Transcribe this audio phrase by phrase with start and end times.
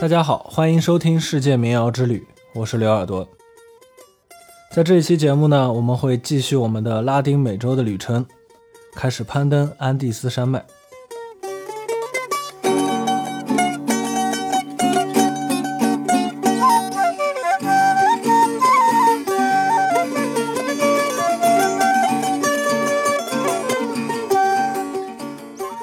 [0.00, 3.28] 大家好，欢迎收听《世界民谣之旅》，我是刘耳朵。
[4.70, 8.24] 在这一期节目呢，我们会继续我们的拉丁美洲的旅程，
[8.94, 10.64] 开始攀登安第斯山脉。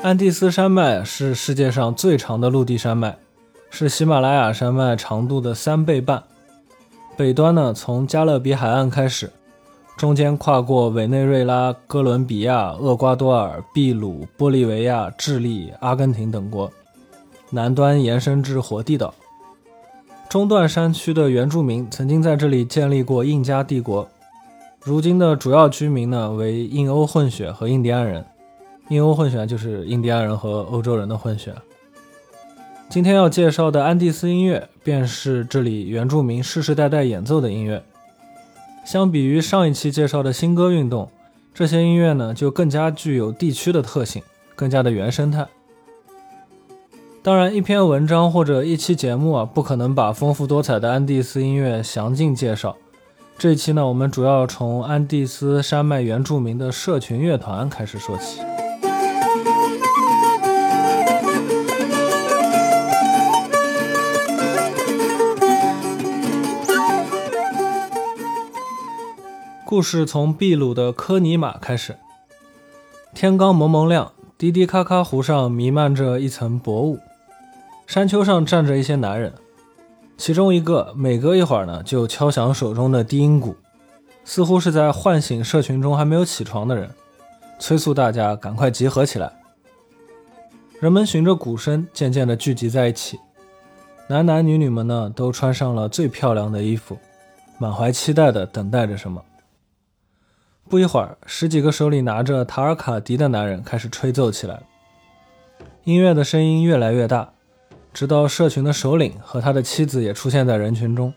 [0.01, 3.15] 安第斯山脉是世界上最长的陆地山脉，
[3.79, 6.23] 是喜马拉雅山脉长度的三倍半。
[7.15, 9.31] 北端呢，从加勒比海岸开始，
[9.95, 16.71] 中间跨过委内瑞拉、哥伦比亚、厄瓜多尔、秘鲁、玻利维亚、智利、阿根廷等国，
[17.51, 19.13] 南端延伸至火地岛。
[20.27, 24.09] 中段山区的原住民曾经在这里建立过印加帝国，
[24.81, 28.25] 如今的主要居民呢为印欧混血和印第安人。
[28.89, 31.53] 印欧混血就是印第安人和欧洲人的混血。
[32.89, 37.83] 今天要介绍的安第斯音乐，便是这里原住民世世代代演奏的音乐。
[38.85, 41.11] 相比于上一期介绍的新歌运动，
[41.53, 44.23] 这些音乐呢就更加具有地区的特性，
[44.55, 45.45] 更加的原生态。
[47.21, 52.77] 当然，一篇文章或者一期节目啊，不可能把丰富多彩的安第斯音乐详尽介绍。
[53.37, 58.39] 这一期呢，我们主要从安第斯山脉原住民的社群乐团开始说起。
[69.67, 71.97] 故事从秘鲁的科尼马开始。
[73.13, 76.97] 天刚蒙蒙亮，滴滴咔咔湖上弥漫着一层薄雾，
[77.85, 79.33] 山丘上站着一些男人，
[80.17, 83.57] 其中一个每隔一会儿呢就敲响手中的低音鼓，
[84.23, 86.89] 似乎是在唤醒社群中还没有起床的人，
[87.59, 89.29] 催促大家赶快集合起来。
[90.79, 93.19] 人们循着鼓声渐渐地聚集在一起，
[94.07, 96.97] 男男女女们呢都穿上了最漂亮的衣服，
[97.57, 99.21] 满怀期待地等待着什么。
[100.69, 104.61] 不一会儿，十几个手里拿着塔尔卡迪的男人开始吹奏起来。
[105.85, 107.29] 音乐的声音越来越大，
[107.93, 111.13] 直到社群的首领和他的妻子也出现在人群中。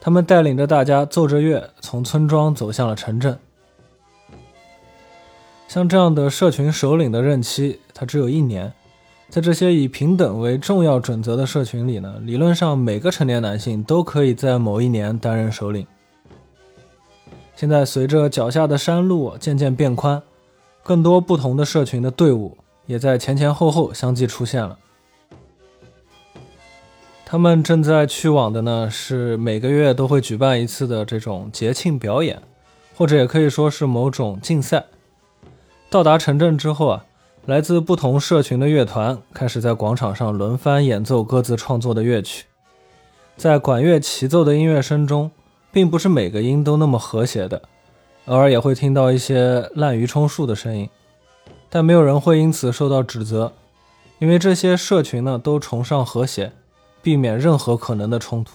[0.00, 3.36] 他们带领着大家奏着乐，从村庄走向了城镇。
[5.66, 8.72] 像这样的社群首领的任期，他只有一年。
[9.28, 15.86] 在这些以平等为重要准则的社群里呢，理论上每个成年男性都可以在某一年担任首领。
[17.54, 20.22] 现在，随着脚下的山路渐渐变宽，
[20.82, 24.78] 更多不同的社群的队伍也在前前后后相继出现了。
[27.24, 32.42] 他们正在去往的呢，是每个月都会举办一次的这种节庆表演，
[32.96, 34.84] 或者也可以说是某种竞赛。
[35.88, 37.04] 到达城镇之后啊，
[37.46, 42.46] 来自不同社群的乐团开始在广场上轮番演奏各自创作的乐曲，
[43.36, 45.30] 在管乐齐奏的音乐声中。
[45.72, 47.62] 并不是每个音都那么和谐的，
[48.26, 50.88] 偶尔也会听到一些滥竽充数的声音，
[51.70, 53.52] 但没有人会因此受到指责，
[54.18, 56.52] 因为这些社群呢都崇尚和谐，
[57.00, 58.52] 避免任何可能的冲突。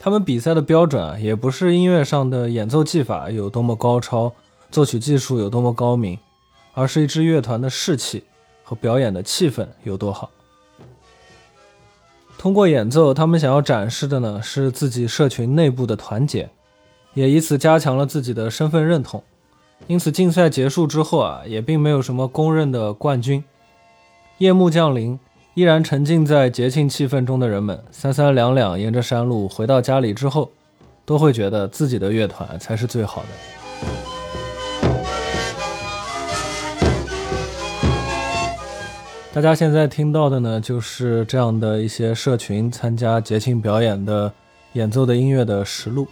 [0.00, 4.32] 他们比赛的标准啊，也不是音乐上的演奏技法有多么高超，
[4.70, 6.18] 作曲技术有多么高明，
[6.72, 8.24] 而是一支乐团的士气
[8.64, 10.30] 和表演的气氛有多好。
[12.42, 16.50] 通过演奏，他们想要展示的呢是自己社群内部的团结，
[17.14, 19.22] 也以此加强了自己的身份认同。
[19.86, 23.44] 因此，竞赛结束之后啊，也并没有什么公认的冠军。
[24.38, 25.16] 夜幕降临，
[25.54, 30.50] 依然沉浸在节庆气氛中的人们，三三两两沿着山路回到家里之后，
[31.04, 33.61] 都会觉得自己的乐团才是最好的。
[39.34, 44.30] 大家现在听到的呢，就是这样的一些社群参加节庆表演的
[44.74, 46.06] 演奏的音乐的实录。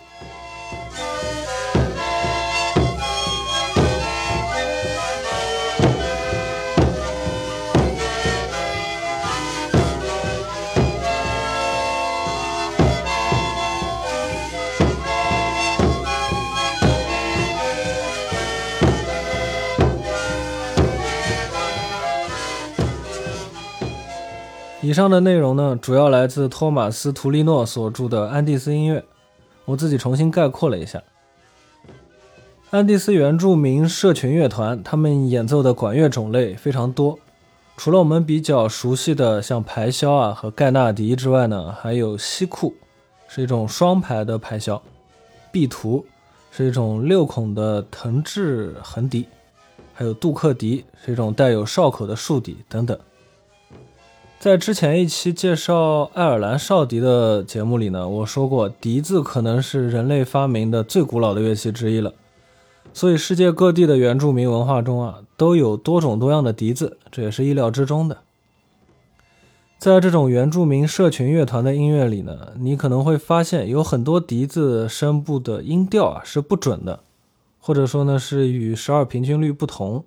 [24.91, 28.99] 以上的内容呢，主要来自托马斯·图利诺所著的《安第斯音乐》，
[29.65, 31.01] 我自己重新概括了一下。
[32.71, 37.17] 安第斯原住民社群乐团，他们演奏的管乐种类非常多，
[37.77, 42.75] 除了我们比较熟悉的像排箫啊和盖纳迪之外呢，还有西库，
[43.29, 44.81] 是一种双排的排箫；
[45.53, 46.05] 毕图
[46.51, 49.23] 是一种六孔的藤制横笛；
[49.95, 52.99] 还有杜克笛是一种带有哨口的竖笛等等。
[54.41, 62.15] 在之前一期介绍爱尔兰哨笛的节目里呢，我说过笛子可能是人类发明的最古老的乐器之一了。
[62.95, 68.23] 所以世界各地的原住民文化中啊，都有多种多样的笛子，这也是意料之中的。
[69.77, 77.01] 在这种原住民社群乐团的音乐里呢，你可能会发现有很多笛子声部的音调啊是不准的，
[77.59, 80.07] 或者说呢是与十二平均律不同。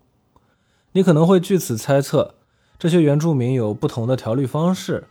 [0.94, 2.34] 你可能会据此猜测，
[2.84, 5.06] 这些原住民有不同的调律方式，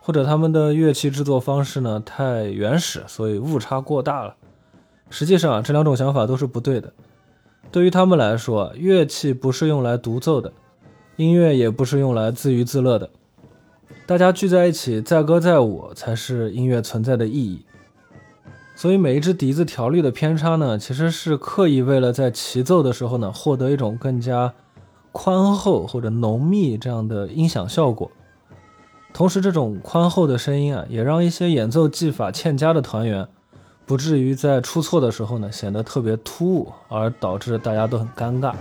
[0.00, 4.34] 或者他们的乐器制作方式呢太原始，所以误差过大了。
[5.10, 6.94] 实际上啊，这两种想法都是不对的。
[7.70, 10.54] 对于他们来说，乐器不是用来独奏的，
[11.16, 13.10] 音乐也不是用来自娱自乐的。
[14.06, 17.66] 大家聚在一起载歌载舞才是音乐存在的意义。
[18.74, 24.54] 所以每一支笛子调律的偏差呢，其实是刻意为了在齐奏的时候呢，获得一种更加
[25.12, 28.10] 宽厚或者浓密这样的音响效果。
[29.14, 33.28] 同时，这种宽厚的声音啊，也让一些演奏技法欠佳的团员，
[33.84, 38.54] 不至于在出错的时候呢，显得特别突兀，而导致大家都很尴尬。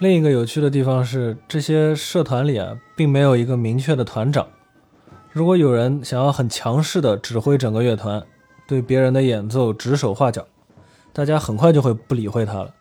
[0.00, 4.46] 另一个有趣的地方是，这些社团里啊，并没有一个明确的团长。
[5.32, 8.24] 如果有人想要很强势的指挥整个乐团，
[8.68, 10.46] 对别人的演奏指手画脚，
[11.12, 12.72] 大家很快就会不理会他了。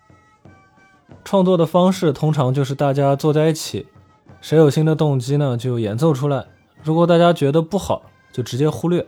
[1.23, 3.87] 创作的方式通常就是大家坐在一起，
[4.39, 6.45] 谁有新的动机呢，就演奏出来。
[6.83, 9.01] 如果大家觉得不好，就直接忽略；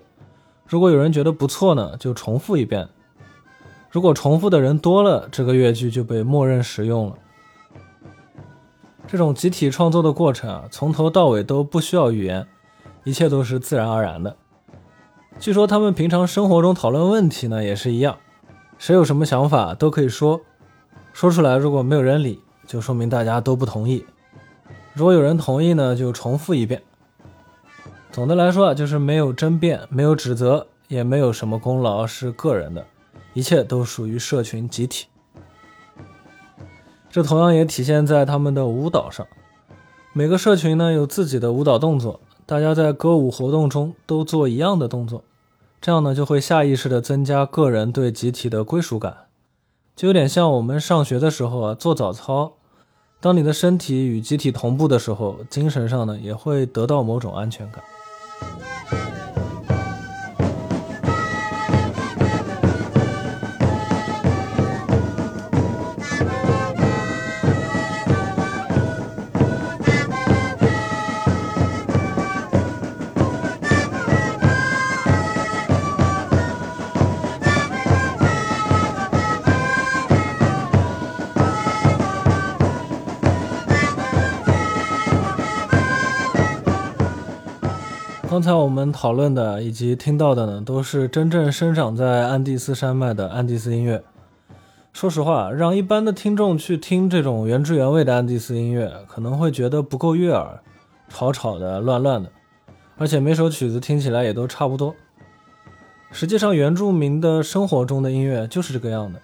[0.66, 2.90] 如果有人觉得不错呢，就重复一遍。
[3.92, 7.16] 如果重复的人多了，这个乐句就被默认使用了。
[9.12, 12.46] 这种集体创作的过程啊，从头到尾都不需要语言，
[13.04, 14.36] 一切都是自然而然的。
[15.40, 18.20] 据说他们平常生活中讨论问题呢，也是一样，
[18.78, 20.42] 谁有什么想法都可以说，
[21.12, 24.04] 说出来如果没有人理，就说明大家都不同意；
[24.94, 26.84] 如果有人同意呢，就重复一遍。
[28.12, 32.86] 总的来说啊，就是没有争辩，没有指责，也没有什么功劳是个人的，
[33.34, 35.08] 一切都属于社群集体。
[37.12, 39.26] 这同样也体现在他们的舞蹈上。
[40.14, 45.24] 每个社群呢有自己的舞蹈动作，大家在歌舞活动中都做一样的动作，
[45.82, 49.16] 这样呢就会下意识地增加个人对集体的归属感，
[49.96, 52.54] 就有点像我们上学的时候啊做早操。
[53.22, 57.84] 当你的身体与集体同步的时候，精神上呢也会得到某种安全感。
[88.40, 94.02] 刚才我们讨论的以及听到的呢，都是真正生长在安第斯山脉的安第斯音乐。
[94.94, 100.58] 说实话，让一般的听众去听这种原汁原味的安第斯音乐，可能会觉得不够悦耳，
[101.10, 102.32] 吵吵的、乱乱的，
[102.98, 104.96] 而且每首曲子听起来也都差不多。
[106.10, 109.20] 实际上，原住民的生活中的音乐就是这个样的，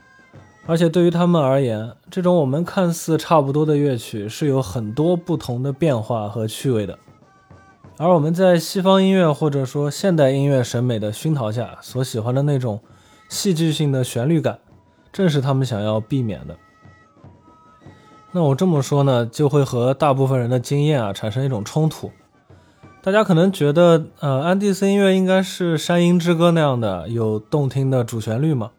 [0.66, 7.00] 而且对于他们而言，这种我们看似差不多的乐曲是有很多不同的变化和趣味的。
[7.98, 12.82] 而我们在西方音乐或者说现代音乐审美的熏陶下所喜欢的那种
[13.30, 14.60] 戏剧性的旋律感，
[15.14, 16.58] 正是他们想要避免的。
[18.34, 22.12] 那我这么说呢，就会和大部分人的经验啊产生一种冲突。
[23.02, 28.72] 大家可能觉得，呃，安第斯音乐应该是《山鹰之歌》那样的有动听的主旋律吗？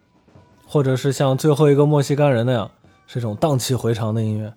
[0.67, 2.71] 或者是像最后一个墨西哥人那样，
[3.07, 4.53] 是一种荡气回肠的音乐？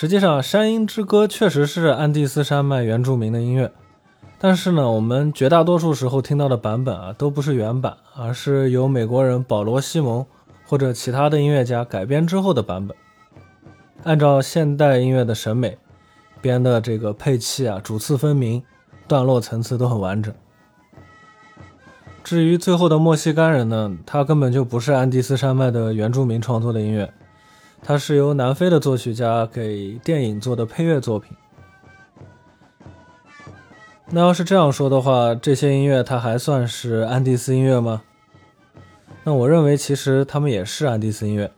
[0.00, 3.70] 实际上，《山鹰之歌》确实是安第斯山脉原住民的音乐，
[4.38, 10.24] 但是呢，我们绝大多数时候听到的版本啊，都不是原版，而是由美国人保罗·西蒙
[10.64, 12.96] 或者其他的音乐家改编之后的版本。
[14.04, 15.76] 按照现代音乐的审美
[16.40, 18.62] 编的这个配器啊，主次分明，
[19.06, 20.32] 段落层次都很完整。
[22.24, 27.12] 至于最后的墨西哥人呢，他根本就不是安第斯山脉的原住民创作的音乐。
[27.82, 31.36] 它是由南非的作曲家给电影做的配乐作品。
[34.10, 38.02] 那要是这样说的话，这些音乐它还算是安第斯音乐吗？
[39.24, 41.50] 那我认为其实他们也是安第斯音乐。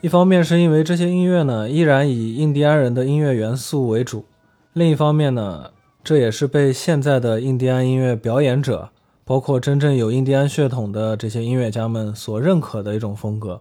[0.00, 4.24] 一方面是因为这些音乐呢依然以印第安人的音乐元素为主，
[4.72, 5.70] 另一方面呢，
[6.02, 8.90] 这也是被现在的印第安音乐表演者，
[9.24, 13.60] 包括真正有印第安血统的这些音乐家们所认可的一种风格。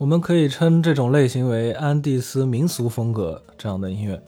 [0.00, 4.18] 我们可以称这种类型为安第斯民俗风格这样的音乐。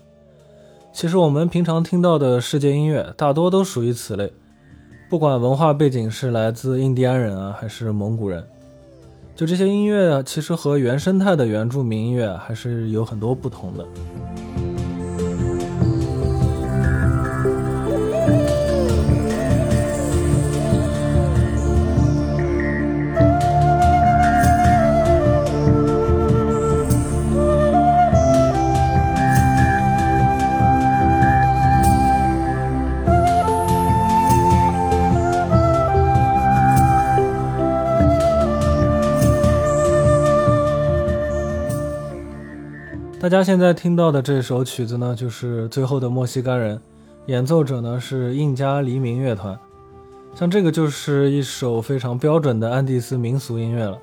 [0.92, 4.30] 其实我们平常听到的世界音乐大多都属于此类，
[5.08, 8.46] 不管文化背景是来自印第安人啊，还是蒙古人，
[9.34, 13.86] 就这些音乐啊，其实和原生态的原住民音乐还是有很多不同的。
[43.32, 46.76] 大家现在听到的这首曲子呢，就是《最后的莫西干人》，
[47.28, 49.58] 演奏者呢是印加黎明乐团。
[50.34, 53.98] 像这个就是一首非常标准的安第斯民俗音乐了。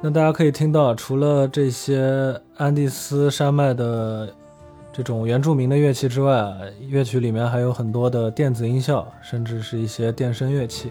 [0.00, 4.28] 那大家可以听到，除了这些安第斯山脉的
[4.92, 6.52] 这种原住民的乐器之外，
[6.88, 10.90] 乐曲里面还有很多的电子音效，甚至是一些电声乐器。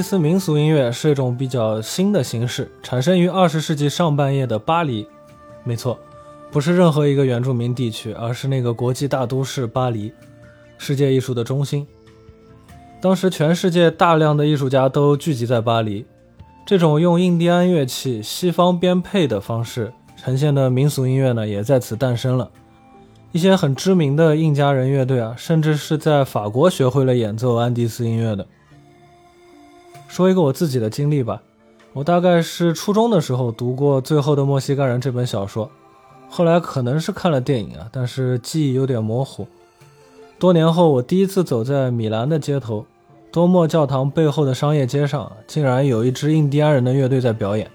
[0.00, 5.06] 第斯民俗音乐是一种比较新的形式，产生于二十世纪上半叶的巴黎。
[5.62, 5.98] 没错，
[6.50, 10.10] 不是任何一个原住民地区，而是那个国际大都市巴黎，
[10.78, 11.86] 世界艺术的中心。
[12.98, 16.06] 当时全世界大量的艺术家都聚集在巴黎。
[16.64, 22.50] 这种用印第安乐器、西方编配的方式呈现的民俗音乐呢，也在此诞生了。
[23.32, 28.46] 一些很知名的印加人乐队啊，甚至是在法国学会了演奏安第斯音乐的。
[30.10, 31.40] 说一个我自己的经历吧，
[31.92, 35.70] 我大概是初中的时候读过《最后的墨西哥人》这本小说，
[36.28, 39.46] 后来可能是看了电影啊，但是记忆有点模糊。
[40.36, 42.84] 多年后，我第一次走在米兰的街头，
[43.30, 47.70] 多莫教堂背后的商业街上，竟然有一支印第安人的乐队在表演。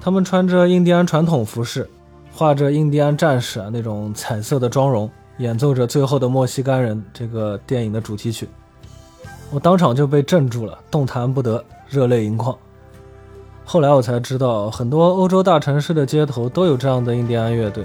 [0.00, 1.86] 他们穿着印第安传统服饰，
[2.32, 8.48] 画着印第安战士啊那种彩色的妆容，演奏着《最后的墨西哥人》这个电影的主题曲。
[9.54, 12.58] 我当场就被镇住了，动弹不得，热泪盈眶。
[13.64, 17.84] 后来我才知道，很多欧洲大城市的街头都有这样的印第安乐队。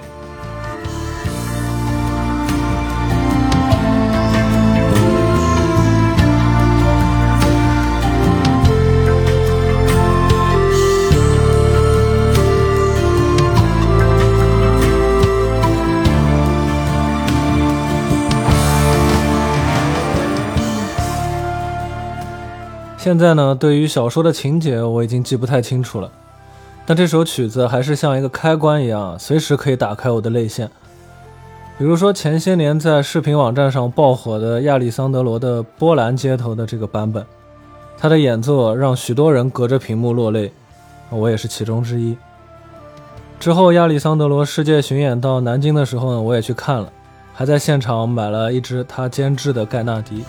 [22.99, 26.11] 现在呢，对于小说的情节我已经记不太清楚了，
[26.85, 30.69] 但这首曲子还是像一个开关一样，随时可以打开我的泪腺。
[31.77, 37.25] 比如说前些年在视频网站上爆火的亚历桑德罗的《波兰街头》的这个版本，
[37.97, 40.51] 他的演奏让许多人隔着屏幕落泪，
[41.09, 42.17] 我也是其中之一。
[43.39, 46.91] 之后亚历桑德罗世界巡演到南京的时候呢，我也去看了，
[47.33, 50.25] 还在现场买了一支他监制的盖纳迪。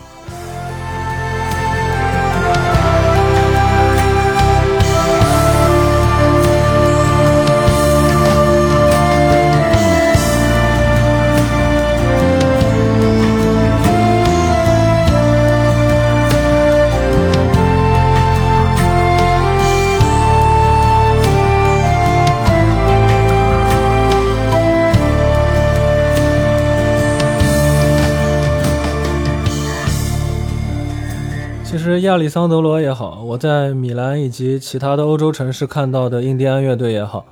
[31.70, 37.24] 其实亚里桑德罗也好，我在米兰以及其他的欧洲城市看到的印第安乐队也好，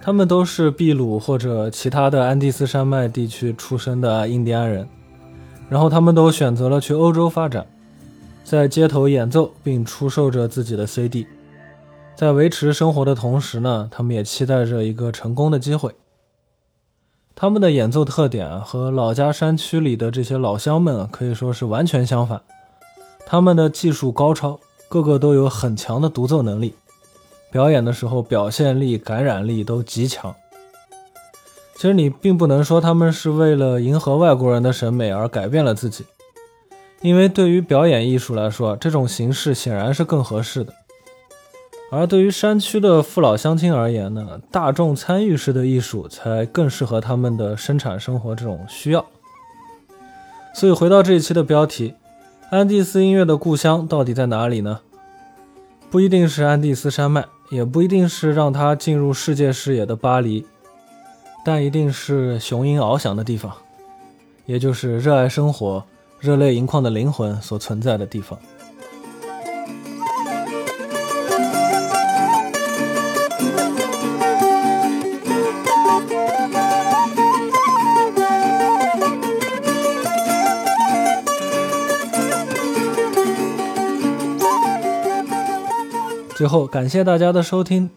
[0.00, 4.86] 他们都是秘鲁或者其他的安第斯山脉地区出生的印第安人，
[5.68, 7.66] 然后他们都选择了去欧洲发展，
[8.44, 11.26] 在街头演奏并出售着自己的 CD，
[12.14, 15.90] 在维持生活的同时呢，他们也期待着一个成功的机会。
[17.34, 22.40] 他们的演奏特点和老家山区里的这些老乡们可以说是完全相反。
[23.32, 24.60] 他们的技术高超，
[24.90, 26.74] 个个都有很强的独奏能力，
[27.50, 30.34] 表演的时候表现力、感染力都极强。
[31.74, 36.04] 其实你并不能说他们是为了迎合外国人的审美而改变了自己，
[37.00, 40.74] 因为对于表演艺术来说，这种形式显然是更合适的。
[41.90, 49.06] 而对于山区的父老乡亲而言呢，大众参与式的艺术才更适合他们的生产生活这种需要。
[50.52, 51.94] 所以回到这一期的标题，
[52.52, 54.80] 安第斯音乐的故乡到底在哪里呢？
[55.90, 60.44] 不一定是安第斯山脉，也不一定是让他进入世界视野的巴黎，
[61.46, 63.50] 但一定是雄鹰翱翔的地方，
[64.44, 65.82] 也就是热爱生活、
[66.20, 68.38] 热泪盈眶的灵魂所存在的地方。
[86.34, 87.88] 最后，感谢大家的收听。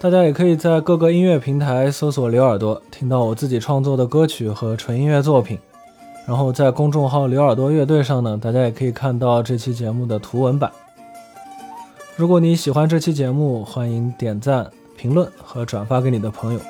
[0.00, 5.58] 大家也可以在各个音乐平台搜索“刘耳朵”，听到我自己创作的歌曲和纯音乐作品。
[6.26, 10.70] 然后在公众号“刘耳朵乐队”上呢，大家也可以看到这期节目的图文版。
[12.14, 16.60] 如果你喜欢这期节目，欢迎点赞、评论和转发给你的朋友。